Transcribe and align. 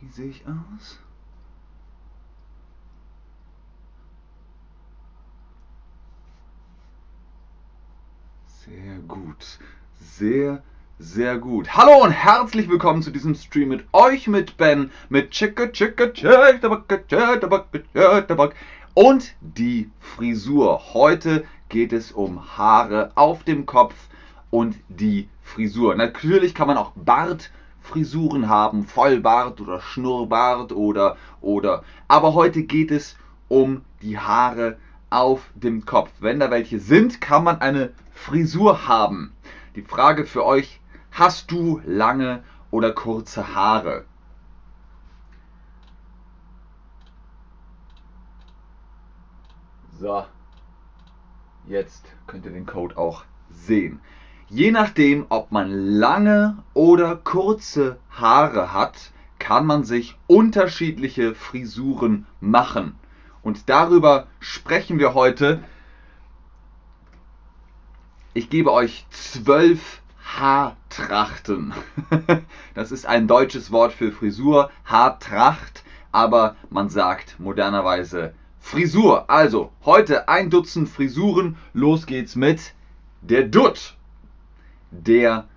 Wie 0.00 0.08
sehe 0.08 0.28
ich 0.28 0.44
aus? 0.46 0.98
Sehr 8.46 8.98
gut. 9.06 9.58
Sehr, 10.00 10.62
sehr 10.98 11.38
gut. 11.38 11.76
Hallo 11.76 12.02
und 12.02 12.10
herzlich 12.10 12.68
willkommen 12.68 13.02
zu 13.02 13.10
diesem 13.10 13.34
Stream 13.34 13.68
mit 13.68 13.86
euch, 13.92 14.28
mit 14.28 14.56
Ben, 14.56 14.90
mit 15.08 15.30
Chicka 15.30 15.68
Chicka 15.68 16.08
Chicka 16.08 16.58
und 18.94 19.34
die 19.40 19.90
Frisur. 19.98 20.94
Heute 20.94 21.44
geht 21.68 21.92
es 21.92 22.12
um 22.12 22.58
Haare 22.58 23.12
auf 23.14 23.44
dem 23.44 23.66
Kopf 23.66 23.94
und 24.50 24.76
die 24.88 25.28
Frisur. 25.42 25.94
Natürlich 25.94 26.54
kann 26.54 26.66
man 26.66 26.76
auch 26.76 26.92
Bartfrisuren 27.78 28.48
haben, 28.48 28.84
Vollbart 28.84 29.60
oder 29.60 29.80
Schnurrbart 29.80 30.72
oder 30.72 31.16
oder. 31.40 31.82
Aber 32.06 32.34
heute 32.34 32.62
geht 32.64 32.90
es 32.90 33.16
um 33.48 33.82
die 34.02 34.18
Haare 34.18 34.78
auf 35.10 35.50
dem 35.54 35.86
Kopf. 35.86 36.10
Wenn 36.20 36.40
da 36.40 36.50
welche 36.50 36.80
sind, 36.80 37.20
kann 37.20 37.44
man 37.44 37.60
eine 37.60 37.92
Frisur 38.12 38.86
haben. 38.88 39.32
Die 39.74 39.82
Frage 39.82 40.26
für 40.26 40.44
euch, 40.44 40.80
hast 41.12 41.50
du 41.50 41.80
lange 41.84 42.42
oder 42.70 42.92
kurze 42.92 43.54
Haare? 43.54 44.04
So, 49.98 50.24
jetzt 51.66 52.04
könnt 52.26 52.44
ihr 52.44 52.52
den 52.52 52.66
Code 52.66 52.96
auch 52.96 53.24
sehen. 53.50 54.00
Je 54.50 54.70
nachdem, 54.70 55.26
ob 55.28 55.52
man 55.52 55.70
lange 55.70 56.56
oder 56.72 57.16
kurze 57.16 57.98
Haare 58.10 58.72
hat, 58.72 59.12
kann 59.38 59.66
man 59.66 59.84
sich 59.84 60.16
unterschiedliche 60.26 61.34
Frisuren 61.34 62.26
machen. 62.40 62.96
Und 63.42 63.68
darüber 63.68 64.26
sprechen 64.40 64.98
wir 64.98 65.12
heute. 65.12 65.62
Ich 68.32 68.48
gebe 68.48 68.72
euch 68.72 69.06
zwölf 69.10 70.00
Haartrachten. 70.24 71.74
Das 72.74 72.92
ist 72.92 73.06
ein 73.06 73.26
deutsches 73.26 73.72
Wort 73.72 73.92
für 73.92 74.12
Frisur, 74.12 74.70
Haartracht, 74.84 75.82
aber 76.12 76.56
man 76.70 76.88
sagt 76.88 77.38
modernerweise 77.40 78.34
Frisur. 78.60 79.28
Also, 79.28 79.72
heute 79.84 80.28
ein 80.28 80.48
Dutzend 80.48 80.88
Frisuren. 80.88 81.56
Los 81.74 82.06
geht's 82.06 82.36
mit 82.36 82.74
der 83.20 83.42
Dutt. 83.42 83.97
Der 84.90 85.48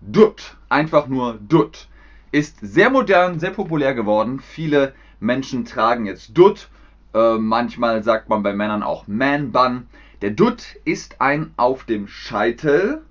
Dutt. 0.00 0.56
Einfach 0.68 1.06
nur 1.06 1.38
Dutt. 1.48 1.88
Ist 2.32 2.58
sehr 2.60 2.90
modern, 2.90 3.40
sehr 3.40 3.50
populär 3.50 3.94
geworden. 3.94 4.40
Viele 4.40 4.94
Menschen 5.18 5.64
tragen 5.64 6.06
jetzt 6.06 6.36
Dutt. 6.36 6.68
Äh, 7.12 7.38
manchmal 7.38 8.02
sagt 8.02 8.28
man 8.28 8.42
bei 8.42 8.52
Männern 8.52 8.82
auch 8.82 9.06
Man 9.06 9.52
Bun. 9.52 9.86
Der 10.22 10.30
Dutt 10.30 10.76
ist 10.84 11.20
ein 11.20 11.52
auf 11.56 11.84
dem 11.84 12.06
Scheitel 12.06 13.02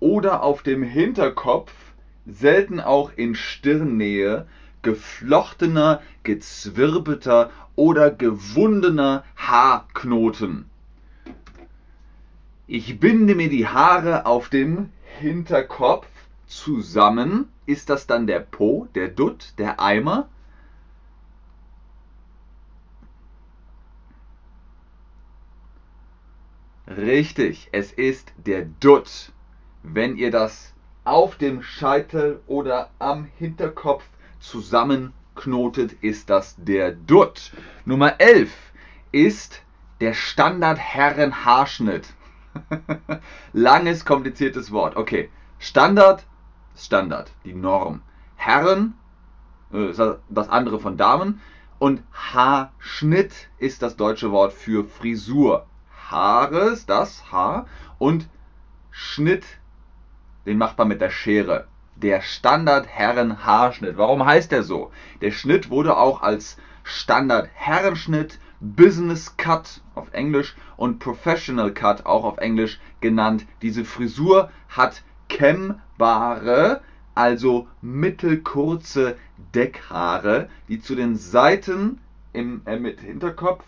oder 0.00 0.42
auf 0.42 0.62
dem 0.62 0.82
Hinterkopf, 0.82 1.72
selten 2.26 2.80
auch 2.80 3.12
in 3.16 3.34
Stirnnähe, 3.34 4.46
geflochtener, 4.82 6.00
gezwirbelter 6.22 7.50
oder 7.74 8.10
gewundener 8.10 9.24
Haarknoten. 9.36 10.66
Ich 12.66 12.98
binde 12.98 13.34
mir 13.34 13.48
die 13.48 13.68
Haare 13.68 14.26
auf 14.26 14.48
dem 14.48 14.90
Hinterkopf 15.20 16.06
zusammen. 16.46 17.52
Ist 17.66 17.90
das 17.90 18.06
dann 18.06 18.26
der 18.26 18.40
Po, 18.40 18.86
der 18.94 19.08
Dutt, 19.08 19.54
der 19.58 19.80
Eimer? 19.80 20.28
Richtig, 26.86 27.68
es 27.72 27.92
ist 27.92 28.32
der 28.36 28.64
Dutt. 28.64 29.32
Wenn 29.82 30.16
ihr 30.16 30.30
das 30.30 30.72
auf 31.04 31.36
dem 31.36 31.62
Scheitel 31.62 32.40
oder 32.46 32.90
am 32.98 33.28
Hinterkopf 33.38 34.04
zusammenknotet, 34.38 35.92
ist 36.02 36.30
das 36.30 36.54
der 36.58 36.92
Dutt. 36.92 37.52
Nummer 37.84 38.20
11 38.20 38.52
ist 39.10 39.62
der 40.00 40.14
Standard-Herren-Haarschnitt. 40.14 42.12
Langes, 43.52 44.04
kompliziertes 44.04 44.70
Wort. 44.72 44.96
Okay, 44.96 45.30
Standard, 45.58 46.24
Standard, 46.76 47.30
die 47.44 47.54
Norm. 47.54 48.02
Herren, 48.36 48.94
äh, 49.72 49.92
das 50.28 50.48
andere 50.48 50.78
von 50.78 50.96
Damen. 50.96 51.40
Und 51.78 52.02
Haarschnitt 52.12 53.48
ist 53.58 53.82
das 53.82 53.96
deutsche 53.96 54.32
Wort 54.32 54.52
für 54.52 54.84
Frisur. 54.84 55.66
Haares, 56.10 56.86
das 56.86 57.30
Haar, 57.32 57.66
und 57.98 58.28
Schnitt, 58.90 59.44
den 60.46 60.58
macht 60.58 60.78
man 60.78 60.88
mit 60.88 61.00
der 61.00 61.10
Schere. 61.10 61.66
Der 61.96 62.20
Standard-Herren-Haarschnitt. 62.20 63.96
Warum 63.96 64.24
heißt 64.24 64.52
der 64.52 64.62
so? 64.62 64.90
Der 65.20 65.32
Schnitt 65.32 65.70
wurde 65.70 65.96
auch 65.96 66.22
als 66.22 66.56
Standard-Herrenschnitt, 66.84 68.38
Business 68.60 69.36
Cut 69.36 69.80
auf 69.94 70.12
Englisch 70.12 70.56
und 70.76 70.98
Professional 70.98 71.72
Cut 71.72 72.06
auch 72.06 72.24
auf 72.24 72.38
Englisch 72.38 72.80
genannt. 73.00 73.46
Diese 73.62 73.84
Frisur 73.84 74.50
hat 74.68 75.02
kämmbare, 75.28 76.80
also 77.14 77.68
mittelkurze 77.82 79.16
Deckhaare, 79.54 80.48
die 80.68 80.80
zu 80.80 80.94
den 80.94 81.16
Seiten 81.16 81.98
im 82.32 82.62
äh, 82.66 82.78
mit 82.78 83.00
Hinterkopf 83.00 83.64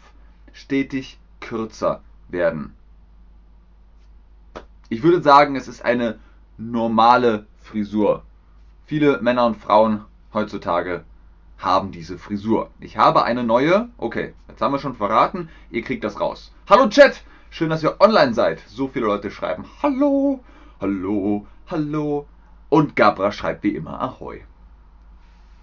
stetig 0.52 1.18
kürzer 1.40 2.02
werden. 2.28 2.74
Ich 4.88 5.02
würde 5.02 5.22
sagen, 5.22 5.56
es 5.56 5.68
ist 5.68 5.84
eine 5.84 6.18
normale 6.56 7.46
Frisur. 7.60 8.24
Viele 8.86 9.20
Männer 9.20 9.46
und 9.46 9.56
Frauen 9.56 10.04
heutzutage 10.32 11.04
haben 11.58 11.90
diese 11.90 12.18
Frisur. 12.18 12.70
Ich 12.80 12.96
habe 12.96 13.24
eine 13.24 13.44
neue. 13.44 13.88
Okay, 13.98 14.34
jetzt 14.48 14.62
haben 14.62 14.72
wir 14.72 14.78
schon 14.78 14.94
verraten. 14.94 15.48
Ihr 15.70 15.82
kriegt 15.82 16.04
das 16.04 16.20
raus. 16.20 16.52
Hallo 16.68 16.88
Chat! 16.88 17.22
Schön, 17.50 17.70
dass 17.70 17.82
ihr 17.82 18.00
online 18.00 18.34
seid. 18.34 18.60
So 18.66 18.88
viele 18.88 19.06
Leute 19.06 19.30
schreiben 19.30 19.64
Hallo, 19.82 20.40
Hallo, 20.80 21.46
Hallo. 21.66 22.26
Und 22.68 22.94
Gabra 22.94 23.32
schreibt 23.32 23.64
wie 23.64 23.74
immer 23.74 24.00
Ahoi. 24.00 24.42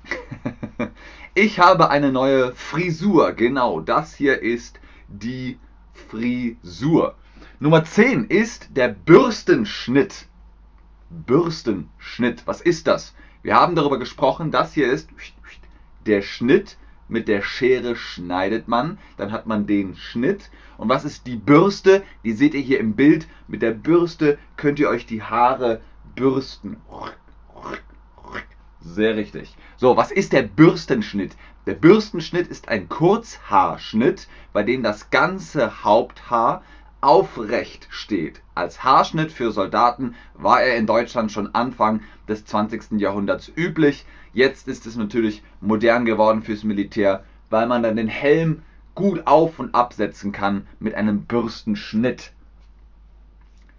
ich 1.33 1.59
habe 1.59 1.89
eine 1.89 2.11
neue 2.11 2.53
Frisur. 2.53 3.33
Genau, 3.33 3.79
das 3.79 4.15
hier 4.15 4.41
ist 4.41 4.79
die 5.07 5.59
Frisur. 5.93 7.15
Nummer 7.59 7.85
10 7.85 8.25
ist 8.25 8.75
der 8.75 8.89
Bürstenschnitt. 8.89 10.27
Bürstenschnitt, 11.09 12.45
was 12.45 12.61
ist 12.61 12.87
das? 12.87 13.13
Wir 13.43 13.55
haben 13.55 13.75
darüber 13.75 13.99
gesprochen, 13.99 14.51
das 14.51 14.73
hier 14.73 14.91
ist 14.91 15.09
der 16.07 16.21
Schnitt. 16.21 16.77
Mit 17.07 17.27
der 17.27 17.43
Schere 17.43 17.95
schneidet 17.95 18.67
man, 18.67 18.97
dann 19.17 19.31
hat 19.31 19.45
man 19.45 19.67
den 19.67 19.95
Schnitt. 19.95 20.49
Und 20.77 20.89
was 20.89 21.05
ist 21.05 21.27
die 21.27 21.35
Bürste? 21.35 22.01
Die 22.23 22.33
seht 22.33 22.55
ihr 22.55 22.61
hier 22.61 22.79
im 22.79 22.95
Bild. 22.95 23.27
Mit 23.47 23.61
der 23.61 23.71
Bürste 23.71 24.39
könnt 24.57 24.79
ihr 24.79 24.89
euch 24.89 25.05
die 25.05 25.21
Haare 25.21 25.81
bürsten. 26.15 26.77
Sehr 28.79 29.15
richtig. 29.15 29.55
So, 29.77 29.97
was 29.97 30.11
ist 30.11 30.33
der 30.33 30.43
Bürstenschnitt? 30.43 31.35
Der 31.65 31.73
Bürstenschnitt 31.73 32.47
ist 32.47 32.69
ein 32.69 32.87
Kurzhaarschnitt, 32.89 34.27
bei 34.53 34.63
dem 34.63 34.83
das 34.83 35.09
ganze 35.09 35.83
Haupthaar 35.83 36.63
aufrecht 37.05 37.87
steht. 37.91 38.41
Als 38.55 38.83
Haarschnitt 38.83 39.31
für 39.31 39.51
Soldaten 39.51 40.15
war 40.33 40.63
er 40.63 40.75
in 40.75 40.87
Deutschland 40.87 41.31
schon 41.31 41.53
Anfang 41.53 42.01
des 42.27 42.45
20. 42.45 42.99
Jahrhunderts 42.99 43.51
üblich. 43.55 44.05
Jetzt 44.33 44.67
ist 44.67 44.87
es 44.87 44.95
natürlich 44.95 45.43
modern 45.61 46.05
geworden 46.05 46.41
fürs 46.41 46.63
Militär, 46.63 47.23
weil 47.51 47.67
man 47.67 47.83
dann 47.83 47.95
den 47.95 48.07
Helm 48.07 48.63
gut 48.95 49.27
auf 49.27 49.59
und 49.59 49.75
absetzen 49.75 50.31
kann 50.31 50.65
mit 50.79 50.95
einem 50.95 51.25
Bürstenschnitt. 51.25 52.31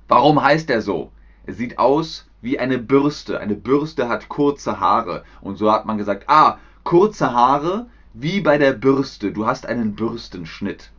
Warum 0.06 0.40
heißt 0.40 0.70
er 0.70 0.80
so? 0.80 1.10
Er 1.46 1.54
sieht 1.54 1.80
aus 1.80 2.28
wie 2.42 2.60
eine 2.60 2.78
Bürste. 2.78 3.40
Eine 3.40 3.56
Bürste 3.56 4.08
hat 4.08 4.28
kurze 4.28 4.78
Haare. 4.78 5.24
Und 5.40 5.56
so 5.56 5.72
hat 5.72 5.84
man 5.84 5.98
gesagt, 5.98 6.28
ah, 6.28 6.58
kurze 6.84 7.32
Haare 7.32 7.86
wie 8.14 8.40
bei 8.40 8.56
der 8.56 8.72
Bürste. 8.72 9.32
Du 9.32 9.46
hast 9.46 9.66
einen 9.66 9.96
Bürstenschnitt. 9.96 10.92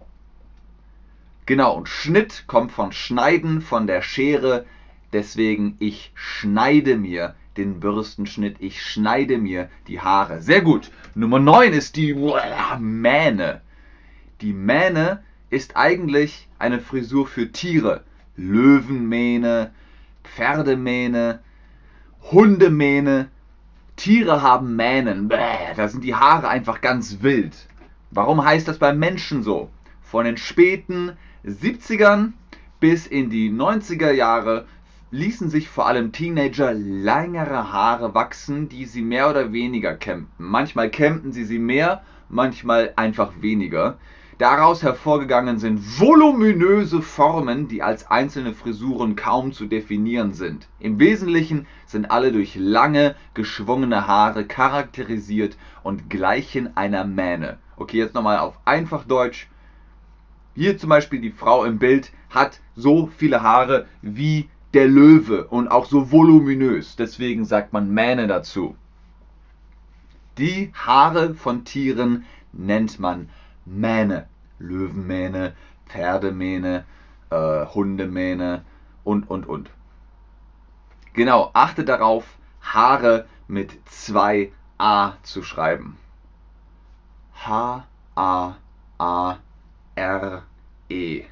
Genau, 1.47 1.77
und 1.77 1.87
Schnitt 1.87 2.43
kommt 2.45 2.73
von 2.73 2.91
Schneiden, 2.91 3.61
von 3.61 3.87
der 3.87 4.01
Schere. 4.01 4.65
Deswegen, 5.13 5.77
ich 5.79 6.11
schneide 6.13 6.97
mir 6.97 7.35
den 7.55 7.79
Bürstenschnitt. 7.79 8.57
Ich 8.59 8.81
schneide 8.81 9.37
mir 9.37 9.69
die 9.87 10.01
Haare. 10.01 10.41
Sehr 10.41 10.61
gut. 10.61 10.91
Nummer 11.15 11.39
9 11.39 11.71
ist 11.71 11.95
die 11.95 12.13
Mähne. 12.79 13.61
Die 14.41 14.51
Mähne 14.51 15.23
ist 15.49 15.77
eigentlich 15.77 16.49
eine 16.59 16.81
Frisur 16.81 17.25
für 17.25 17.49
Tiere. 17.49 18.03
Löwenmähne, 18.35 19.71
Pferdemähne, 20.25 21.39
Hundemähne, 22.29 23.29
Tiere 23.95 24.41
haben 24.41 24.75
Mähnen. 24.75 25.29
Bäh, 25.29 25.73
da 25.77 25.87
sind 25.87 26.03
die 26.03 26.13
Haare 26.13 26.49
einfach 26.49 26.81
ganz 26.81 27.19
wild. 27.21 27.55
Warum 28.11 28.43
heißt 28.43 28.67
das 28.67 28.79
beim 28.79 28.99
Menschen 28.99 29.43
so? 29.43 29.69
Von 30.01 30.25
den 30.25 30.35
späten 30.35 31.13
70ern 31.47 32.33
bis 32.81 33.07
in 33.07 33.29
die 33.29 33.49
90er 33.49 34.11
Jahre 34.11 34.65
ließen 35.11 35.49
sich 35.49 35.69
vor 35.69 35.87
allem 35.87 36.11
Teenager 36.11 36.73
längere 36.73 37.71
Haare 37.71 38.13
wachsen, 38.13 38.67
die 38.67 38.85
sie 38.85 39.01
mehr 39.01 39.29
oder 39.29 39.53
weniger 39.53 39.95
kämmten. 39.95 40.29
Manchmal 40.37 40.89
kämmten 40.89 41.31
sie 41.31 41.45
sie 41.45 41.59
mehr, 41.59 42.03
manchmal 42.27 42.91
einfach 42.97 43.31
weniger. 43.39 43.97
Daraus 44.37 44.83
hervorgegangen 44.83 45.57
sind 45.57 45.79
voluminöse 45.99 47.01
Formen, 47.01 47.69
die 47.69 47.81
als 47.81 48.11
einzelne 48.11 48.53
Frisuren 48.53 49.15
kaum 49.15 49.53
zu 49.53 49.67
definieren 49.67 50.33
sind. 50.33 50.67
Im 50.79 50.99
Wesentlichen 50.99 51.65
sind 51.85 52.11
alle 52.11 52.33
durch 52.33 52.55
lange, 52.55 53.15
geschwungene 53.33 54.05
Haare 54.05 54.45
charakterisiert 54.45 55.57
und 55.81 56.09
gleichen 56.09 56.75
einer 56.75 57.05
Mähne. 57.05 57.57
Okay, 57.77 57.97
jetzt 57.97 58.13
nochmal 58.13 58.39
auf 58.39 58.59
einfach 58.65 59.05
Deutsch. 59.05 59.47
Hier 60.57 60.75
zum 60.79 60.89
Beispiel 60.89 61.21
die 61.21 61.29
Frau 61.29 61.65
im 61.65 61.77
Bild 61.77 62.11
hat 62.31 62.61
so 62.75 63.05
viele 63.15 63.43
Haare 63.43 63.85
wie 64.01 64.49
der 64.73 64.87
Löwe 64.87 65.45
und 65.45 65.67
auch 65.67 65.85
so 65.85 66.11
voluminös. 66.11 66.95
Deswegen 66.95 67.45
sagt 67.45 67.73
man 67.73 67.91
Mähne 67.91 68.25
dazu. 68.25 68.75
Die 70.39 70.73
Haare 70.73 71.35
von 71.35 71.63
Tieren 71.63 72.25
nennt 72.53 72.99
man 72.99 73.29
Mähne. 73.65 74.25
Löwenmähne, 74.57 75.53
Pferdemähne, 75.85 76.85
äh, 77.29 77.65
Hundemähne 77.67 78.65
und, 79.03 79.29
und, 79.29 79.47
und. 79.47 79.69
Genau, 81.13 81.51
achte 81.53 81.85
darauf, 81.85 82.35
Haare 82.61 83.27
mit 83.47 83.77
zwei 83.85 84.51
A 84.79 85.13
zu 85.21 85.43
schreiben. 85.43 85.97
H-A-A-R-E. 90.89 91.25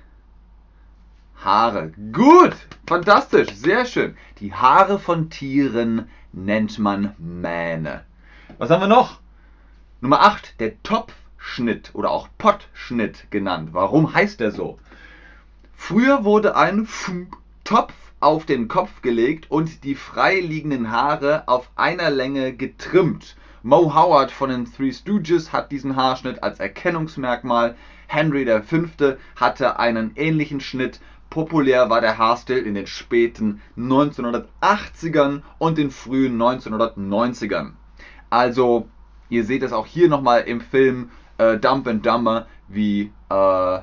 Haare. 1.44 1.92
Gut, 2.12 2.56
fantastisch, 2.88 3.54
sehr 3.54 3.86
schön. 3.86 4.18
Die 4.40 4.54
Haare 4.54 5.00
von 5.00 5.30
Tieren 5.30 6.10
nennt 6.34 6.80
man 6.80 7.14
Mähne. 7.18 8.04
Was 8.58 8.70
haben 8.70 8.82
wir 8.82 8.88
noch? 8.88 9.20
Nummer 10.02 10.22
8, 10.22 10.60
der 10.60 10.82
Topfschnitt 10.84 11.92
oder 11.94 12.12
auch 12.12 12.30
Pottschnitt 12.38 13.30
genannt. 13.32 13.70
Warum 13.74 14.14
heißt 14.14 14.40
der 14.40 14.52
so? 14.52 14.80
Früher 15.74 16.24
wurde 16.24 16.56
ein 16.56 16.88
Topf 17.64 17.94
auf 18.20 18.46
den 18.46 18.68
Kopf 18.68 19.02
gelegt 19.02 19.52
und 19.52 19.84
die 19.84 19.96
freiliegenden 19.96 20.92
Haare 20.92 21.48
auf 21.48 21.70
einer 21.76 22.10
Länge 22.10 22.54
getrimmt. 22.54 23.36
Mo 23.62 23.94
Howard 23.94 24.32
von 24.32 24.50
den 24.50 24.66
Three 24.66 24.94
Stooges 24.94 25.52
hat 25.52 25.72
diesen 25.72 25.96
Haarschnitt 25.96 26.44
als 26.44 26.60
Erkennungsmerkmal. 26.60 27.76
Henry 28.16 28.46
V. 28.46 29.18
hatte 29.36 29.78
einen 29.78 30.14
ähnlichen 30.16 30.62
Schnitt. 30.62 31.02
Populär 31.30 31.90
war 31.90 32.00
der 32.00 32.18
Haarstil 32.18 32.60
in 32.60 32.74
den 32.74 32.88
späten 32.88 33.62
1980ern 33.78 35.42
und 35.58 35.78
den 35.78 35.92
frühen 35.92 36.42
1990ern. 36.42 37.74
Also, 38.30 38.88
ihr 39.28 39.44
seht 39.44 39.64
es 39.64 39.74
auch 39.74 39.86
hier 39.86 40.08
nochmal 40.08 40.44
im 40.44 40.62
Film 40.62 41.12
äh, 41.38 41.58
Dump 41.58 41.88
and 41.88 42.06
Dumber, 42.06 42.48
wie 42.70 43.12
äh, 43.30 43.80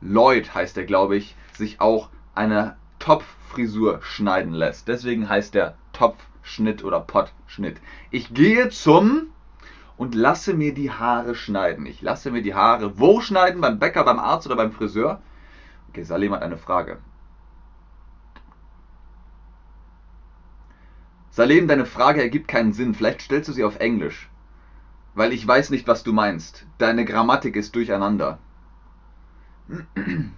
Lloyd 0.00 0.54
heißt 0.54 0.78
er, 0.78 0.84
glaube 0.84 1.16
ich, 1.16 1.34
sich 1.56 1.80
auch 1.80 2.10
eine 2.34 2.76
Topffrisur 3.00 4.00
schneiden 4.02 4.52
lässt. 4.52 4.86
Deswegen 4.86 5.28
heißt 5.28 5.52
der 5.52 5.74
Topfschnitt 5.92 6.84
oder 6.84 7.00
Pottschnitt. 7.00 7.78
Ich 8.12 8.32
gehe 8.32 8.68
zum 8.68 9.33
und 9.96 10.14
lasse 10.14 10.54
mir 10.54 10.74
die 10.74 10.90
Haare 10.90 11.34
schneiden. 11.34 11.86
Ich 11.86 12.02
lasse 12.02 12.30
mir 12.30 12.42
die 12.42 12.54
Haare 12.54 12.98
wo 12.98 13.20
schneiden? 13.20 13.60
Beim 13.60 13.78
Bäcker, 13.78 14.04
beim 14.04 14.18
Arzt 14.18 14.46
oder 14.46 14.56
beim 14.56 14.72
Friseur? 14.72 15.20
Okay, 15.88 16.02
Salim 16.02 16.32
hat 16.32 16.42
eine 16.42 16.58
Frage. 16.58 16.98
Salim, 21.30 21.68
deine 21.68 21.86
Frage 21.86 22.22
ergibt 22.22 22.48
keinen 22.48 22.72
Sinn. 22.72 22.94
Vielleicht 22.94 23.22
stellst 23.22 23.48
du 23.48 23.52
sie 23.52 23.64
auf 23.64 23.80
Englisch. 23.80 24.28
Weil 25.14 25.32
ich 25.32 25.46
weiß 25.46 25.70
nicht, 25.70 25.86
was 25.86 26.02
du 26.02 26.12
meinst. 26.12 26.66
Deine 26.78 27.04
Grammatik 27.04 27.56
ist 27.56 27.74
durcheinander. 27.74 28.38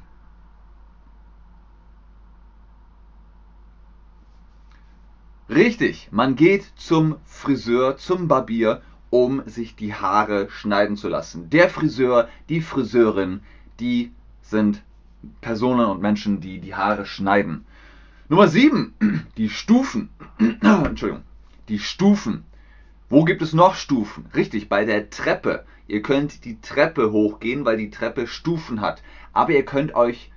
Richtig, 5.49 6.09
man 6.11 6.35
geht 6.35 6.65
zum 6.77 7.17
Friseur, 7.25 7.97
zum 7.97 8.27
Barbier, 8.27 8.83
um 9.17 9.43
sich 9.47 9.77
die 9.77 9.95
Haare 9.95 10.51
schneiden 10.51 10.97
zu 10.97 11.09
lassen. 11.09 11.49
Der 11.49 11.71
Friseur, 11.71 12.29
die 12.51 12.61
Friseurin, 12.61 13.41
die 13.81 14.13
sind 14.43 14.83
Personen 15.41 15.87
und 15.87 16.03
Menschen, 16.03 16.41
die 16.41 16.61
die 16.61 16.75
Haare 16.75 17.07
schneiden. 17.07 17.65
Nummer 18.29 18.47
7, 18.47 18.95
die 19.39 19.49
Stufen. 19.49 20.11
Entschuldigung, 20.39 21.23
die 21.69 21.79
Stufen. 21.79 22.45
Wo 23.09 23.25
gibt 23.25 23.41
es 23.41 23.55
noch 23.55 23.75
Stufen? 23.75 24.27
Richtig, 24.35 24.69
bei 24.69 24.85
der 24.85 25.09
Treppe. 25.09 25.65
Ihr 25.89 26.03
könnt 26.03 26.45
die 26.45 26.61
Treppe 26.61 27.11
hochgehen, 27.11 27.65
weil 27.65 27.79
die 27.79 27.91
Treppe 27.91 28.27
Stufen 28.27 28.83
hat. 28.83 29.03
Aber 29.33 29.53
ihr 29.53 29.65
könnt 29.65 29.95
euch 29.95 30.31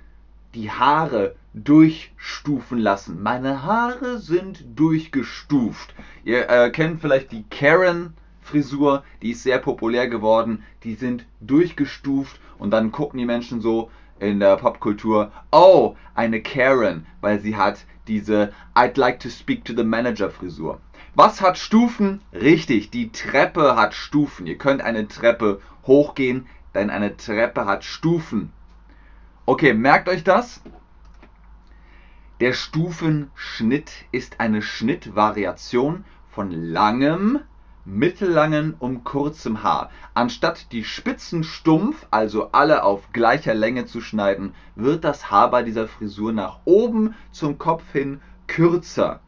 die 0.54 0.70
Haare 0.70 1.34
durchstufen 1.52 2.78
lassen. 2.78 3.22
Meine 3.22 3.62
Haare 3.62 4.20
sind 4.20 4.64
durchgestuft. 4.74 5.94
Ihr 6.24 6.48
äh, 6.48 6.70
kennt 6.70 7.02
vielleicht 7.02 7.30
die 7.32 7.44
Karen 7.50 8.14
Frisur, 8.50 9.04
die 9.22 9.30
ist 9.30 9.42
sehr 9.42 9.58
populär 9.58 10.08
geworden. 10.08 10.64
Die 10.84 10.94
sind 10.94 11.26
durchgestuft 11.40 12.40
und 12.58 12.70
dann 12.70 12.92
gucken 12.92 13.18
die 13.18 13.26
Menschen 13.26 13.60
so, 13.60 13.90
in 14.20 14.38
der 14.38 14.56
Popkultur, 14.56 15.32
oh, 15.50 15.96
eine 16.14 16.42
Karen, 16.42 17.06
weil 17.20 17.40
sie 17.40 17.56
hat 17.56 17.86
diese 18.06 18.52
I'd 18.74 18.98
like 18.98 19.18
to 19.20 19.30
speak 19.30 19.64
to 19.64 19.72
the 19.74 19.84
manager 19.84 20.30
Frisur. 20.30 20.80
Was 21.14 21.40
hat 21.40 21.58
Stufen? 21.58 22.20
Richtig, 22.32 22.90
die 22.90 23.10
Treppe 23.10 23.76
hat 23.76 23.94
Stufen. 23.94 24.46
Ihr 24.46 24.58
könnt 24.58 24.82
eine 24.82 25.08
Treppe 25.08 25.60
hochgehen, 25.86 26.46
denn 26.74 26.90
eine 26.90 27.16
Treppe 27.16 27.64
hat 27.64 27.84
Stufen. 27.84 28.52
Okay, 29.46 29.74
merkt 29.74 30.08
euch 30.08 30.22
das. 30.22 30.60
Der 32.40 32.52
Stufenschnitt 32.52 33.92
ist 34.12 34.38
eine 34.38 34.62
Schnittvariation 34.62 36.04
von 36.30 36.52
langem 36.52 37.40
mittellangen 37.84 38.74
und 38.78 39.04
kurzem 39.04 39.62
Haar. 39.62 39.90
Anstatt 40.14 40.72
die 40.72 40.84
Spitzen 40.84 41.44
stumpf, 41.44 42.06
also 42.10 42.52
alle 42.52 42.84
auf 42.84 43.12
gleicher 43.12 43.54
Länge 43.54 43.86
zu 43.86 44.00
schneiden, 44.00 44.54
wird 44.74 45.04
das 45.04 45.30
Haar 45.30 45.50
bei 45.50 45.62
dieser 45.62 45.88
Frisur 45.88 46.32
nach 46.32 46.60
oben 46.64 47.14
zum 47.32 47.58
Kopf 47.58 47.84
hin 47.92 48.20
kürzer, 48.46 49.20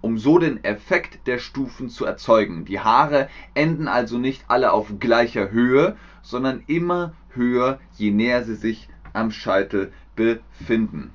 um 0.00 0.18
so 0.18 0.38
den 0.38 0.62
Effekt 0.64 1.26
der 1.26 1.38
Stufen 1.38 1.88
zu 1.88 2.04
erzeugen. 2.04 2.64
Die 2.64 2.80
Haare 2.80 3.28
enden 3.54 3.88
also 3.88 4.18
nicht 4.18 4.44
alle 4.48 4.72
auf 4.72 4.98
gleicher 4.98 5.50
Höhe, 5.50 5.96
sondern 6.22 6.62
immer 6.66 7.14
höher, 7.30 7.80
je 7.96 8.10
näher 8.10 8.44
sie 8.44 8.54
sich 8.54 8.88
am 9.12 9.30
Scheitel 9.30 9.92
befinden. 10.16 11.12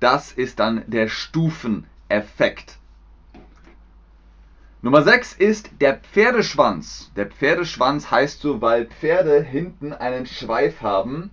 Das 0.00 0.32
ist 0.32 0.60
dann 0.60 0.84
der 0.86 1.08
Stufeneffekt. 1.08 2.77
Nummer 4.80 5.02
6 5.02 5.32
ist 5.32 5.70
der 5.80 5.96
Pferdeschwanz. 5.96 7.10
Der 7.16 7.26
Pferdeschwanz 7.26 8.12
heißt 8.12 8.40
so, 8.40 8.60
weil 8.60 8.86
Pferde 8.86 9.42
hinten 9.42 9.92
einen 9.92 10.24
Schweif 10.24 10.82
haben 10.82 11.30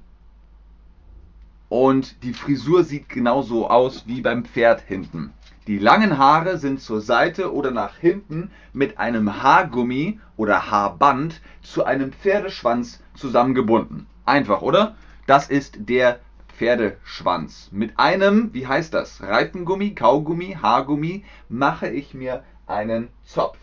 und 1.70 2.24
die 2.24 2.34
Frisur 2.34 2.84
sieht 2.84 3.08
genauso 3.08 3.70
aus 3.70 4.08
wie 4.08 4.22
beim 4.22 4.46
Pferd 4.46 4.82
hinten. 4.82 5.32
Die 5.68 5.78
langen 5.78 6.18
Haare 6.18 6.58
sind 6.58 6.82
zur 6.82 7.02
Seite 7.02 7.54
oder 7.54 7.70
nach 7.70 7.98
hinten 7.98 8.50
mit 8.74 8.98
einem 8.98 9.44
Haargummi 9.44 10.20
oder 10.38 10.72
Haarband 10.72 11.40
zu 11.62 11.86
einem 11.86 12.14
Pferdeschwanz 12.14 13.04
zusammengebunden. 13.14 14.08
Einfach, 14.26 14.64
oder? 14.64 14.96
Das 15.28 15.50
ist 15.50 15.88
der 15.88 16.20
Pferdeschwanz. 16.58 17.70
Mit 17.72 18.00
einem, 18.00 18.52
wie 18.54 18.66
heißt 18.66 18.94
das? 18.94 19.22
Reifengummi, 19.22 19.94
Kaugummi, 19.94 20.58
Haargummi 20.60 21.24
mache 21.48 21.90
ich 21.90 22.16
mir 22.16 22.44
einen 22.68 23.10
Zopf. 23.24 23.58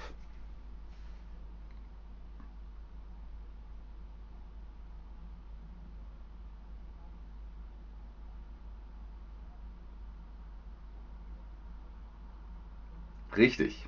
Richtig. 13.37 13.87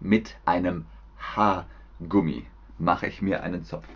Mit 0.00 0.36
einem 0.44 0.86
Haargummi 1.18 2.46
mache 2.78 3.06
ich 3.06 3.22
mir 3.22 3.42
einen 3.42 3.64
Zopf. 3.64 3.86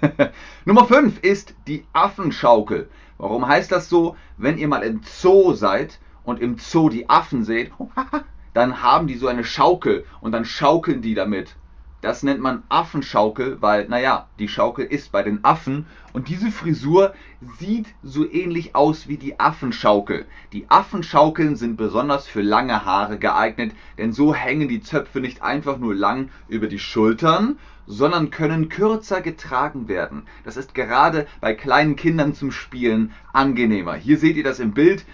Nummer 0.64 0.86
5 0.86 1.20
ist 1.20 1.54
die 1.66 1.84
Affenschaukel. 1.92 2.88
Warum 3.18 3.46
heißt 3.46 3.70
das 3.70 3.88
so? 3.88 4.16
Wenn 4.38 4.56
ihr 4.56 4.68
mal 4.68 4.82
im 4.82 5.02
Zoo 5.02 5.52
seid 5.52 5.98
und 6.24 6.40
im 6.40 6.56
Zoo 6.56 6.88
die 6.88 7.10
Affen 7.10 7.44
seht, 7.44 7.72
dann 8.54 8.82
haben 8.82 9.06
die 9.06 9.16
so 9.16 9.26
eine 9.26 9.44
Schaukel 9.44 10.04
und 10.20 10.32
dann 10.32 10.44
schaukeln 10.44 11.02
die 11.02 11.14
damit. 11.14 11.56
Das 12.00 12.22
nennt 12.22 12.40
man 12.40 12.62
Affenschaukel, 12.70 13.60
weil, 13.60 13.86
naja, 13.88 14.26
die 14.38 14.48
Schaukel 14.48 14.86
ist 14.86 15.12
bei 15.12 15.22
den 15.22 15.44
Affen 15.44 15.84
und 16.14 16.28
diese 16.28 16.50
Frisur 16.50 17.12
sieht 17.58 17.88
so 18.02 18.26
ähnlich 18.30 18.74
aus 18.74 19.06
wie 19.06 19.18
die 19.18 19.38
Affenschaukel. 19.38 20.24
Die 20.54 20.64
Affenschaukeln 20.70 21.56
sind 21.56 21.76
besonders 21.76 22.26
für 22.26 22.40
lange 22.40 22.86
Haare 22.86 23.18
geeignet, 23.18 23.72
denn 23.98 24.12
so 24.12 24.34
hängen 24.34 24.68
die 24.68 24.80
Zöpfe 24.80 25.20
nicht 25.20 25.42
einfach 25.42 25.76
nur 25.76 25.94
lang 25.94 26.30
über 26.48 26.68
die 26.68 26.78
Schultern, 26.78 27.58
sondern 27.86 28.30
können 28.30 28.70
kürzer 28.70 29.20
getragen 29.20 29.86
werden. 29.86 30.22
Das 30.44 30.56
ist 30.56 30.74
gerade 30.74 31.26
bei 31.42 31.52
kleinen 31.52 31.96
Kindern 31.96 32.32
zum 32.32 32.50
Spielen 32.50 33.12
angenehmer. 33.34 33.94
Hier 33.94 34.16
seht 34.16 34.36
ihr 34.36 34.44
das 34.44 34.58
im 34.58 34.72
Bild. 34.72 35.04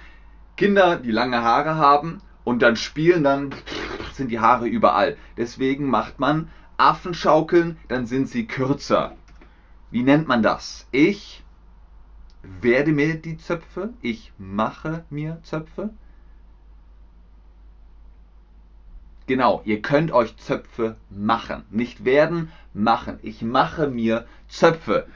Kinder, 0.57 0.97
die 0.97 1.11
lange 1.11 1.43
Haare 1.43 1.75
haben 1.75 2.21
und 2.47 2.62
dann 2.62 2.76
spielen, 2.76 3.25
dann 3.25 3.50
sind 4.12 4.31
die 4.31 4.38
Haare 4.38 4.69
überall. 4.69 5.17
Deswegen 5.37 5.91
macht 5.91 6.21
man 6.21 6.49
Affen 6.76 7.12
schaukeln, 7.12 7.76
dann 7.88 8.07
sind 8.07 8.29
sie 8.29 8.47
kürzer. 8.47 9.17
Wie 9.91 10.05
nennt 10.05 10.29
man 10.29 10.45
das? 10.45 10.87
Ich 10.93 11.43
werde 12.43 12.93
mir 12.93 13.17
die 13.17 13.37
Zöpfe, 13.37 13.95
ich 14.00 14.33
mache 14.38 15.05
mir 15.11 15.41
Zöpfe. 15.43 15.91
Genau, 19.26 19.62
ihr 19.65 19.83
könnt 19.83 20.12
euch 20.12 20.37
Zöpfe 20.37 20.95
machen. 21.11 21.65
Nicht 21.71 22.05
werden, 22.05 22.53
machen. 22.73 23.19
Ich 23.23 23.43
mache 23.43 23.88
mir 23.88 24.25
Zöpfe. 24.47 25.09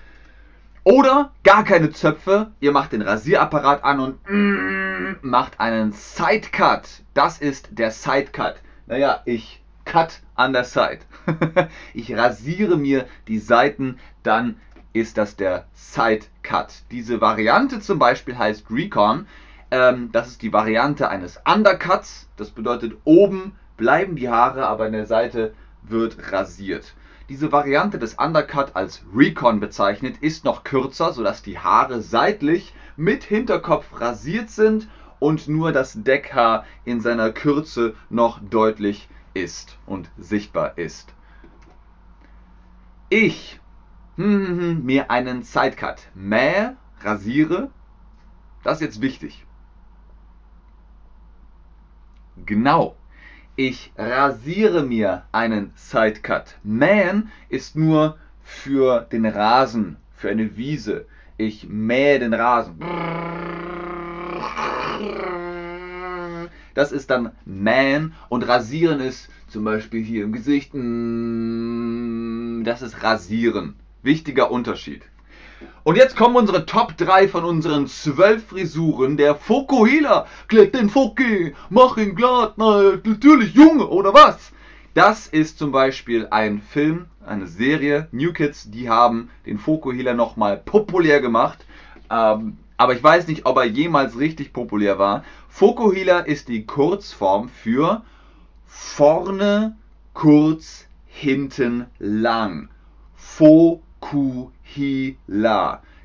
Oder 0.83 1.31
gar 1.45 1.63
keine 1.63 1.91
Zöpfe, 1.91 2.51
ihr 2.59 2.73
macht 2.73 2.93
den 2.93 3.03
Rasierapparat 3.03 3.85
an 3.85 4.01
und 4.01 5.23
macht 5.23 5.61
einen 5.61 5.93
Sidecut. 5.93 7.03
Das 7.21 7.37
ist 7.37 7.69
der 7.73 7.91
Sidecut. 7.91 8.55
Naja, 8.87 9.21
ich 9.27 9.62
cut 9.85 10.21
an 10.37 10.55
der 10.55 10.65
Side. 10.65 11.00
ich 11.93 12.17
rasiere 12.17 12.79
mir 12.79 13.05
die 13.29 13.39
Seiten, 13.39 13.99
dann 14.23 14.59
ist 14.95 15.19
das 15.19 15.37
der 15.37 15.67
Side 15.75 16.25
Cut. 16.43 16.73
Diese 16.91 17.21
Variante 17.21 17.81
zum 17.81 17.99
Beispiel 17.99 18.39
heißt 18.39 18.71
Recon. 18.71 19.27
Ähm, 19.71 20.09
das 20.12 20.29
ist 20.29 20.41
die 20.41 20.55
Variante 20.55 21.11
eines 21.11 21.39
Undercuts. 21.47 22.31
Das 22.39 22.53
bedeutet, 22.53 22.97
oben 23.05 23.55
bleiben 23.77 24.17
die 24.17 24.31
Haare, 24.31 24.67
aber 24.67 24.87
an 24.87 24.93
der 24.93 25.05
Seite 25.05 25.53
wird 25.83 26.33
rasiert. 26.33 26.95
Diese 27.29 27.53
Variante 27.53 27.99
des 27.99 28.15
Undercut 28.15 28.77
als 28.77 29.03
Recon 29.15 29.61
bezeichnet 29.61 30.17
ist 30.23 30.47
noch 30.47 30.65
kürzer, 30.65 31.12
sodass 31.12 31.43
die 31.43 31.59
Haare 31.59 32.00
seitlich 32.00 32.73
mit 32.97 33.25
Hinterkopf 33.25 34.00
rasiert 34.00 34.49
sind 34.49 34.89
und 35.21 35.47
nur 35.47 35.71
das 35.71 36.03
Deckhaar 36.03 36.65
in 36.85 37.00
seiner 37.00 37.31
Kürze 37.31 37.95
noch 38.09 38.41
deutlich 38.41 39.09
ist 39.33 39.79
und 39.87 40.11
sichtbar 40.19 40.77
ist. 40.77 41.15
Ich 43.09 43.61
hm, 44.17 44.47
hm, 44.47 44.61
hm, 44.61 44.85
mir 44.85 45.11
einen 45.11 45.43
Sidecut 45.43 46.09
mähe, 46.15 46.77
rasiere, 47.00 47.71
das 48.62 48.79
ist 48.79 48.83
jetzt 48.83 49.00
wichtig. 49.00 49.47
Genau. 52.45 52.97
Ich 53.57 53.93
rasiere 53.97 54.83
mir 54.83 55.25
einen 55.33 55.73
Sidecut. 55.75 56.59
Mähen 56.62 57.31
ist 57.49 57.77
nur 57.77 58.19
für 58.43 59.03
den 59.03 59.27
Rasen, 59.27 59.97
für 60.12 60.31
eine 60.31 60.57
Wiese. 60.57 61.07
Ich 61.37 61.69
mähe 61.69 62.19
den 62.19 62.35
Rasen. 62.35 62.79
Das 66.75 66.92
ist 66.92 67.11
dann 67.11 67.33
mähen 67.45 68.14
und 68.28 68.47
rasieren 68.47 69.00
ist 69.00 69.28
zum 69.49 69.64
Beispiel 69.64 70.02
hier 70.02 70.25
im 70.25 70.33
Gesicht. 70.33 70.71
Mm, 70.73 72.62
das 72.64 72.83
ist 72.83 73.02
rasieren. 73.02 73.76
Wichtiger 74.02 74.50
Unterschied. 74.50 75.02
Und 75.83 75.97
jetzt 75.97 76.16
kommen 76.16 76.37
unsere 76.37 76.66
Top 76.66 76.97
3 76.97 77.28
von 77.28 77.45
unseren 77.45 77.87
12 77.87 78.47
Frisuren. 78.47 79.16
Der 79.16 79.35
Fokuhila. 79.35 80.26
Glätt 80.49 80.75
den 80.75 80.88
Foki. 80.88 81.54
Mach 81.69 81.97
ihn 81.97 82.14
glatt. 82.14 82.54
Na, 82.57 82.92
natürlich 83.04 83.54
Junge, 83.54 83.87
oder 83.88 84.14
was? 84.14 84.52
Das 84.95 85.26
ist 85.26 85.59
zum 85.59 85.73
Beispiel 85.73 86.28
ein 86.30 86.61
Film, 86.61 87.07
eine 87.25 87.47
Serie. 87.47 88.09
New 88.12 88.33
Kids, 88.33 88.71
die 88.71 88.88
haben 88.88 89.30
den 89.47 89.59
Fokuhila 89.59 90.14
nochmal 90.14 90.57
populär 90.57 91.21
gemacht. 91.21 91.64
Ähm, 92.11 92.59
aber 92.81 92.95
ich 92.95 93.03
weiß 93.05 93.27
nicht, 93.27 93.45
ob 93.45 93.59
er 93.59 93.67
jemals 93.67 94.19
richtig 94.19 94.55
populär 94.55 94.99
war. 94.99 95.23
Fokuhila 95.51 96.21
ist 96.21 96.49
die 96.49 96.65
Kurzform 96.65 97.51
für 97.51 98.03
vorne 98.65 99.77
kurz, 100.15 100.87
hinten 101.05 101.85
lang. 101.99 102.71
Fokuhila. 103.17 103.83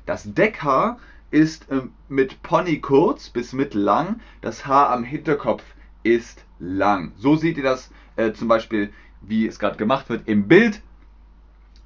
Das 0.04 0.34
Deckhaar 0.34 0.98
ist 1.30 1.70
äh, 1.70 1.80
mit 2.10 2.42
Pony 2.42 2.78
kurz 2.80 3.30
bis 3.30 3.54
mittellang. 3.54 4.20
Das 4.42 4.66
Haar 4.66 4.90
am 4.90 5.02
Hinterkopf 5.02 5.64
ist 6.02 6.44
lang. 6.58 7.12
So 7.16 7.36
seht 7.36 7.56
ihr 7.56 7.64
das 7.64 7.90
äh, 8.16 8.32
zum 8.32 8.48
Beispiel, 8.48 8.92
wie 9.22 9.46
es 9.46 9.58
gerade 9.58 9.78
gemacht 9.78 10.10
wird 10.10 10.28
im 10.28 10.46
Bild. 10.46 10.82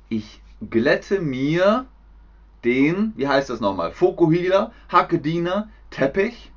Ich 0.08 0.42
glätte 0.68 1.20
mir 1.20 1.86
den, 2.64 3.12
wie 3.16 3.28
heißt 3.28 3.50
das 3.50 3.60
nochmal? 3.60 3.92
Fokuhila, 3.92 4.72
Hackediener, 4.90 5.68
Teppich. 5.90 6.52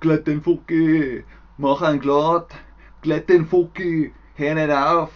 Glätt 0.00 0.26
den 0.26 0.42
Fuki, 0.42 1.24
mach 1.56 1.80
ein 1.80 2.00
glatt, 2.00 2.54
glätt 3.00 3.28
den 3.28 3.46
Fuki, 3.46 4.12
hör 4.34 4.54
nicht 4.54 4.70
auf. 4.70 5.10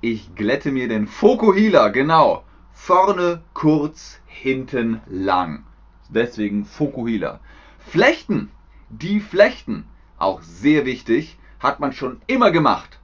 Ich 0.00 0.34
glätte 0.34 0.72
mir 0.72 0.88
den 0.88 1.06
Fokuhila, 1.06 1.88
genau. 1.88 2.44
Vorne 2.72 3.42
kurz, 3.54 4.20
hinten 4.26 5.00
lang. 5.06 5.64
Deswegen 6.08 6.64
Fokuhila. 6.64 7.38
Flechten, 7.78 8.50
die 8.88 9.20
Flechten, 9.20 9.86
auch 10.18 10.42
sehr 10.42 10.84
wichtig, 10.84 11.38
hat 11.60 11.78
man 11.78 11.92
schon 11.92 12.20
immer 12.26 12.50
gemacht. 12.50 12.98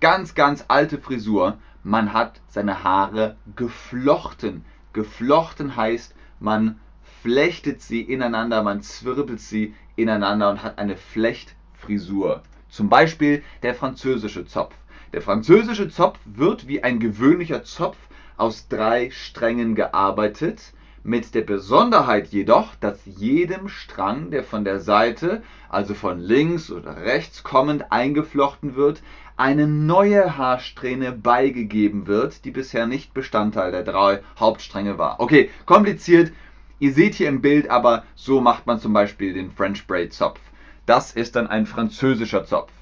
Ganz, 0.00 0.34
ganz 0.34 0.64
alte 0.68 0.98
Frisur 0.98 1.58
man 1.82 2.12
hat 2.12 2.40
seine 2.48 2.84
Haare 2.84 3.36
geflochten. 3.56 4.64
Geflochten 4.92 5.76
heißt, 5.76 6.14
man 6.38 6.80
flechtet 7.22 7.82
sie 7.82 8.02
ineinander, 8.02 8.62
man 8.62 8.82
zwirbelt 8.82 9.40
sie 9.40 9.74
ineinander 9.96 10.50
und 10.50 10.62
hat 10.62 10.78
eine 10.78 10.96
Flechtfrisur. 10.96 12.42
Zum 12.68 12.88
Beispiel 12.88 13.42
der 13.62 13.74
französische 13.74 14.46
Zopf. 14.46 14.74
Der 15.12 15.22
französische 15.22 15.88
Zopf 15.88 16.18
wird 16.24 16.68
wie 16.68 16.82
ein 16.82 17.00
gewöhnlicher 17.00 17.64
Zopf 17.64 17.98
aus 18.36 18.68
drei 18.68 19.10
Strängen 19.10 19.74
gearbeitet, 19.74 20.72
mit 21.02 21.34
der 21.34 21.42
Besonderheit 21.42 22.28
jedoch, 22.28 22.74
dass 22.76 23.00
jedem 23.04 23.68
Strang, 23.68 24.30
der 24.30 24.44
von 24.44 24.64
der 24.64 24.80
Seite, 24.80 25.42
also 25.68 25.94
von 25.94 26.18
links 26.18 26.70
oder 26.70 26.96
rechts 26.96 27.42
kommend 27.42 27.90
eingeflochten 27.90 28.76
wird, 28.76 29.02
eine 29.36 29.66
neue 29.66 30.36
Haarsträhne 30.36 31.12
beigegeben 31.12 32.06
wird, 32.06 32.44
die 32.44 32.50
bisher 32.50 32.86
nicht 32.86 33.14
Bestandteil 33.14 33.72
der 33.72 33.84
drei 33.84 34.20
Hauptstränge 34.38 34.98
war. 34.98 35.18
Okay, 35.18 35.50
kompliziert. 35.64 36.32
Ihr 36.78 36.92
seht 36.92 37.14
hier 37.14 37.28
im 37.28 37.40
Bild 37.40 37.70
aber, 37.70 38.04
so 38.14 38.40
macht 38.40 38.66
man 38.66 38.78
zum 38.78 38.92
Beispiel 38.92 39.32
den 39.32 39.50
French 39.50 39.86
Braid 39.86 40.12
Zopf. 40.12 40.40
Das 40.84 41.12
ist 41.12 41.36
dann 41.36 41.46
ein 41.46 41.66
französischer 41.66 42.44
Zopf. 42.44 42.72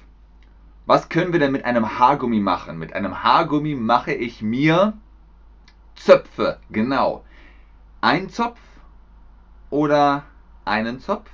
Was 0.85 1.07
können 1.07 1.31
wir 1.31 1.39
denn 1.39 1.51
mit 1.51 1.65
einem 1.65 1.99
Haargummi 1.99 2.39
machen? 2.39 2.79
Mit 2.79 2.93
einem 2.93 3.23
Haargummi 3.23 3.75
mache 3.75 4.13
ich 4.13 4.41
mir 4.41 4.93
Zöpfe, 5.95 6.59
genau. 6.71 7.23
Ein 8.01 8.29
Zopf 8.29 8.61
oder 9.69 10.23
einen 10.63 11.01
Zopf? 11.01 11.29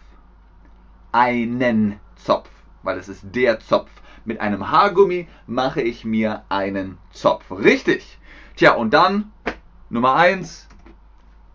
Einen 1.12 2.00
Zopf, 2.15 2.50
weil 2.81 2.98
es 2.98 3.07
ist 3.07 3.24
der 3.36 3.60
Zopf. 3.60 3.91
Mit 4.25 4.41
einem 4.41 4.72
Haargummi 4.72 5.27
mache 5.45 5.84
ich 5.84 6.05
mir 6.05 6.43
einen 6.50 6.98
Zopf. 7.12 7.51
Richtig. 7.51 8.17
Tja, 8.55 8.74
und 8.74 8.95
dann 8.95 9.31
Nummer 9.91 10.15
1, 10.15 10.67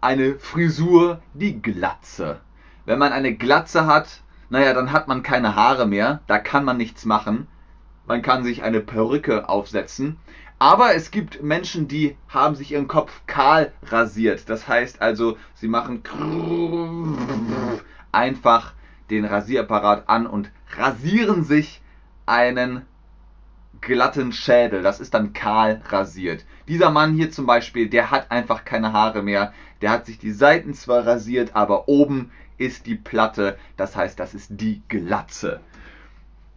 eine 0.01 0.39
Frisur, 0.39 1.21
die 1.35 1.61
Glatze. 1.61 2.41
Wenn 2.85 3.01
man 3.01 3.13
eine 3.13 3.35
Glatze 3.35 3.87
hat, 3.87 4.23
naja, 4.49 4.75
dann 4.75 4.93
hat 4.93 5.09
man 5.09 5.25
keine 5.25 5.57
Haare 5.57 5.89
mehr, 5.89 6.21
da 6.29 6.39
kann 6.39 6.65
man 6.65 6.77
nichts 6.77 7.05
machen. 7.05 7.49
Man 8.07 8.23
kann 8.23 8.45
sich 8.45 8.63
eine 8.63 8.81
Perücke 8.81 9.49
aufsetzen. 9.49 10.19
Aber 10.63 10.95
es 10.95 11.11
gibt 11.11 11.43
Menschen, 11.43 11.89
die 11.89 12.19
haben 12.29 12.55
sich 12.55 12.73
ihren 12.73 12.87
Kopf 12.87 13.23
kahl 13.27 13.73
rasiert. 13.83 14.51
Das 14.51 14.69
heißt 14.69 15.01
also, 15.01 15.39
sie 15.55 15.69
machen 15.69 16.03
einfach 18.13 18.75
den 19.09 19.25
Rasierapparat 19.25 20.07
an 20.11 20.27
und 20.27 20.51
rasieren 20.77 21.45
sich 21.45 21.81
einen 22.27 22.83
glatten 23.81 24.33
Schädel. 24.33 24.83
Das 24.83 25.01
ist 25.01 25.15
dann 25.15 25.33
kahl 25.33 25.81
rasiert. 25.89 26.45
Dieser 26.69 26.91
Mann 26.91 27.15
hier 27.15 27.31
zum 27.31 27.47
Beispiel, 27.47 27.89
der 27.89 28.11
hat 28.11 28.31
einfach 28.31 28.67
keine 28.67 28.93
Haare 28.93 29.23
mehr. 29.23 29.55
Der 29.81 29.91
hat 29.91 30.05
sich 30.05 30.19
die 30.19 30.31
Seiten 30.31 30.75
zwar 30.75 31.07
rasiert, 31.07 31.57
aber 31.57 31.89
oben 31.89 32.33
ist 32.59 32.85
die 32.85 32.97
Platte, 32.97 33.57
das 33.79 33.97
heißt, 33.97 34.21
das 34.21 34.35
ist 34.35 34.51
die 34.51 34.83
Glatze. 34.89 35.61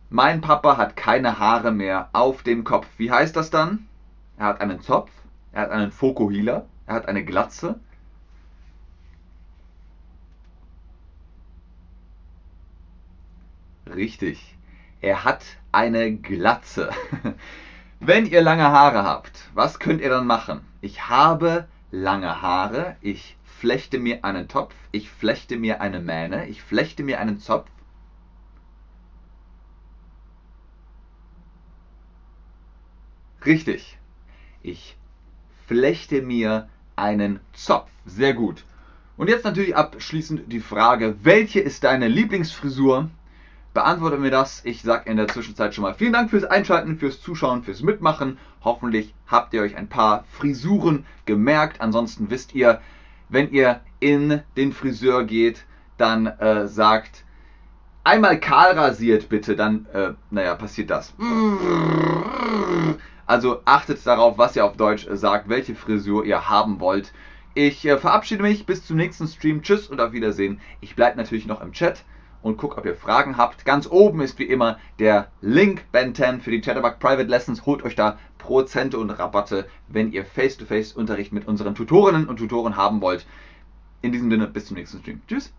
Mein 0.10 0.42
Papa 0.42 0.76
hat 0.76 0.98
keine 0.98 1.40
Haare 1.40 1.72
mehr 1.72 2.10
auf 2.12 2.44
dem 2.44 2.66
Kopf. 2.66 2.88
Wie 2.98 3.10
heißt 3.10 3.38
das 3.38 3.50
dann? 3.50 3.88
Er 4.38 4.46
hat 4.48 4.62
einen 4.62 4.82
Zopf, 4.82 5.12
er 5.52 5.64
hat 5.64 5.72
einen 5.72 5.92
Fokuhila, 5.92 6.66
er 6.86 6.96
hat 6.96 7.08
eine 7.08 7.24
Glatze. 7.24 7.80
Richtig. 13.88 14.58
Er 15.02 15.24
hat 15.24 15.44
eine 15.72 16.16
Glatze. 16.16 16.90
Wenn 18.00 18.26
ihr 18.26 18.42
lange 18.42 18.64
Haare 18.64 19.04
habt, 19.04 19.50
was 19.54 19.80
könnt 19.80 20.02
ihr 20.02 20.10
dann 20.10 20.28
machen? 20.28 20.62
Ich 20.82 21.08
habe 21.10 21.68
lange 21.92 22.42
Haare, 22.42 22.98
ich 23.02 23.38
flechte 23.44 24.00
mir 24.00 24.26
einen 24.26 24.48
Topf, 24.48 24.76
ich 24.92 25.10
flechte 25.10 25.58
mir 25.58 25.80
eine 25.80 26.00
Mähne, 26.00 26.48
ich 26.48 26.62
flechte 26.62 27.04
mir 27.04 27.20
einen 27.20 27.40
Zopf. 27.40 27.70
Richtig. 33.46 33.98
Ich 34.64 34.96
flechte 35.68 36.22
mir 36.22 36.70
einen 36.96 37.42
Zopf. 37.52 37.92
Sehr 38.06 38.34
gut. 38.34 38.64
Und 39.18 39.28
jetzt 39.30 39.44
natürlich 39.44 39.76
abschließend 39.76 40.52
die 40.52 40.62
Frage, 40.62 41.18
welche 41.22 41.60
ist 41.60 41.84
deine 41.84 42.08
Lieblingsfrisur? 42.08 43.10
Beantworte 43.74 44.18
mir 44.18 44.32
das. 44.32 44.64
Ich 44.64 44.82
sage 44.82 45.10
in 45.10 45.18
der 45.18 45.28
Zwischenzeit 45.28 45.76
schon 45.76 45.82
mal 45.82 45.94
vielen 45.94 46.14
Dank 46.14 46.30
fürs 46.30 46.46
Einschalten, 46.46 46.98
fürs 46.98 47.22
Zuschauen, 47.22 47.64
fürs 47.64 47.82
Mitmachen. 47.82 48.38
Hoffentlich 48.64 49.14
habt 49.28 49.54
ihr 49.54 49.62
euch 49.62 49.76
ein 49.76 49.90
paar 49.90 50.24
Frisuren 50.32 51.06
gemerkt. 51.26 51.82
Ansonsten 51.82 52.30
wisst 52.30 52.56
ihr, 52.56 52.80
wenn 53.30 53.52
ihr 53.52 53.82
in 54.00 54.42
den 54.56 54.72
Friseur 54.72 55.26
geht, 55.26 55.66
dann 55.98 56.28
äh, 56.28 56.68
sagt 56.68 57.26
einmal 58.04 58.40
kahl 58.40 58.78
rasiert 58.78 59.28
bitte, 59.28 59.56
dann, 59.56 59.88
äh, 59.94 60.14
naja, 60.30 60.56
passiert 60.56 60.90
das. 60.90 61.14
Also 63.26 63.62
achtet 63.66 64.06
darauf, 64.06 64.38
was 64.38 64.56
ihr 64.56 64.66
auf 64.66 64.78
Deutsch 64.78 65.08
sagt, 65.12 65.50
welche 65.50 65.76
Frisur 65.76 66.26
ihr 66.26 66.50
haben 66.50 66.80
wollt. 66.80 67.14
Ich 67.56 67.86
äh, 67.86 67.98
verabschiede 67.98 68.42
mich 68.42 68.66
bis 68.66 68.86
zum 68.86 68.98
nächsten 68.98 69.28
Stream. 69.28 69.62
Tschüss 69.62 69.88
und 69.88 70.02
auf 70.02 70.12
Wiedersehen. 70.12 70.60
Ich 70.82 70.96
bleibe 70.96 71.18
natürlich 71.18 71.46
noch 71.46 71.62
im 71.62 71.72
Chat 71.72 72.04
und 72.42 72.58
gucke, 72.58 72.78
ob 72.78 72.86
ihr 72.86 72.96
Fragen 72.96 73.38
habt. 73.38 73.66
Ganz 73.66 73.88
oben 73.90 74.22
ist 74.22 74.38
wie 74.40 74.44
immer 74.44 74.78
der 75.00 75.28
Link 75.42 75.86
Ben 75.92 76.14
10 76.14 76.42
für 76.42 76.52
die 76.52 76.62
Chatterbug 76.62 77.00
Private 77.00 77.30
Lessons. 77.30 77.66
Holt 77.66 77.84
euch 77.84 77.96
da 77.96 78.18
Prozente 78.38 78.98
und 78.98 79.10
Rabatte, 79.12 79.68
wenn 79.88 80.12
ihr 80.12 80.26
Face-to-Face-Unterricht 80.26 81.32
mit 81.32 81.48
unseren 81.48 81.76
Tutorinnen 81.76 82.28
und 82.28 82.38
Tutoren 82.38 82.76
haben 82.76 83.02
wollt. 83.02 83.26
In 84.02 84.12
diesem 84.12 84.30
Sinne, 84.30 84.48
bis 84.48 84.66
zum 84.66 84.76
nächsten 84.76 85.00
Stream. 85.00 85.22
Tschüss. 85.28 85.54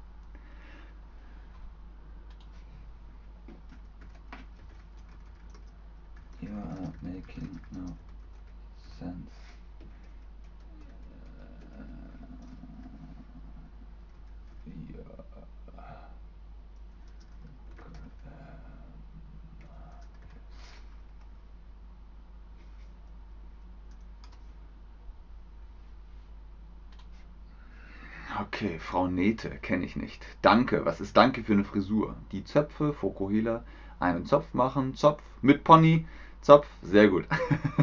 Okay, 28.54 28.78
Frau 28.78 29.08
Nete, 29.08 29.50
kenne 29.50 29.84
ich 29.84 29.96
nicht. 29.96 30.24
Danke, 30.40 30.84
was 30.84 31.00
ist 31.00 31.16
Danke 31.16 31.42
für 31.42 31.54
eine 31.54 31.64
Frisur? 31.64 32.14
Die 32.30 32.44
Zöpfe, 32.44 32.92
Fokuhila, 32.92 33.64
einen 33.98 34.26
Zopf 34.26 34.54
machen, 34.54 34.94
Zopf 34.94 35.20
mit 35.42 35.64
Pony, 35.64 36.06
Zopf, 36.40 36.68
sehr 36.80 37.08
gut. 37.08 37.26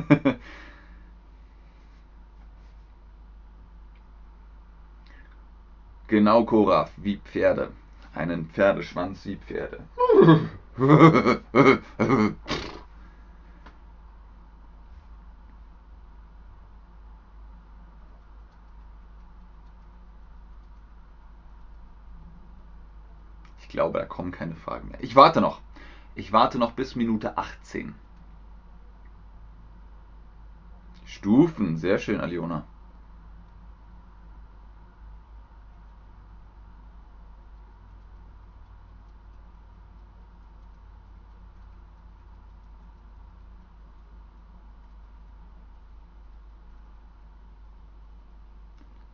genau, 6.08 6.46
Cora, 6.46 6.88
wie 6.96 7.18
Pferde. 7.18 7.74
Einen 8.16 8.46
Pferdeschwanz 8.46 9.26
wie 9.26 9.36
Pferde. 9.36 9.84
glaube, 23.72 24.00
da 24.00 24.06
kommen 24.06 24.32
keine 24.32 24.56
Fragen 24.56 24.90
mehr. 24.90 25.02
Ich 25.02 25.16
warte 25.16 25.42
noch. 25.42 25.62
Ich 26.16 26.32
warte 26.34 26.60
noch 26.60 26.74
bis 26.74 26.96
Minute 26.96 27.38
18. 27.38 27.96
Stufen, 31.06 31.78
sehr 31.78 31.98
schön, 31.98 32.22
Aliona. 32.22 32.66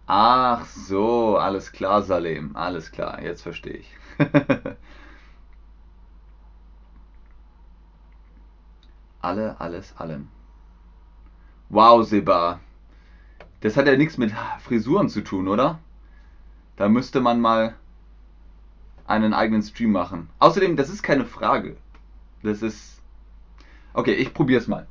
Ach 0.10 0.66
so, 0.66 1.17
alles 1.38 1.72
klar, 1.72 2.02
Salem. 2.02 2.56
Alles 2.56 2.92
klar, 2.92 3.22
jetzt 3.22 3.42
verstehe 3.42 3.78
ich. 3.78 3.96
Alle, 9.28 9.60
alles, 9.60 9.94
allem. 9.98 10.30
Wow, 11.70 12.06
Seba. 12.08 12.62
Das 13.60 13.76
hat 13.76 13.88
ja 13.88 13.98
nichts 13.98 14.18
mit 14.18 14.32
Frisuren 14.60 15.10
zu 15.10 15.22
tun, 15.22 15.48
oder? 15.50 15.80
Da 16.78 16.88
müsste 16.88 17.20
man 17.20 17.42
mal 17.42 17.76
einen 19.06 19.34
eigenen 19.34 19.64
Stream 19.64 19.92
machen. 19.92 20.30
Außerdem, 20.40 20.78
das 20.78 20.90
ist 20.90 21.04
keine 21.04 21.26
Frage. 21.26 21.76
Das 22.44 22.62
ist. 22.62 23.02
Okay, 23.94 24.14
ich 24.14 24.34
probiere 24.34 24.62
es 24.62 24.68
mal. 24.68 24.88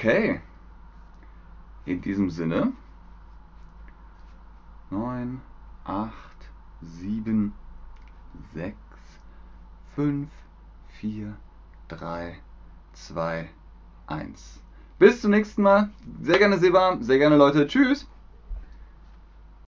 Okay. 0.00 0.40
In 1.84 2.00
diesem 2.00 2.30
Sinne. 2.30 2.72
9, 4.88 5.42
8, 5.84 6.10
7, 6.80 7.52
6, 8.54 8.76
5, 9.94 10.30
4, 10.88 11.36
3, 11.88 12.38
2, 12.94 13.50
1. 14.06 14.62
Bis 14.98 15.20
zum 15.20 15.32
nächsten 15.32 15.60
Mal. 15.60 15.90
Sehr 16.22 16.38
gerne 16.38 16.56
Seba, 16.56 16.96
sehr 17.02 17.18
gerne 17.18 17.36
Leute. 17.36 17.66
Tschüss. 17.66 18.08